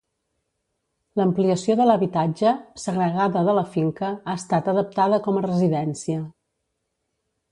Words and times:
L'ampliació 1.19 1.75
de 1.81 1.85
l'habitatge, 1.89 2.53
segregada 2.85 3.45
de 3.49 3.55
la 3.59 3.65
finca, 3.75 4.11
ha 4.33 4.37
estat 4.43 4.71
adaptada 4.75 5.19
com 5.29 5.37
a 5.37 5.45
residència. 5.49 6.25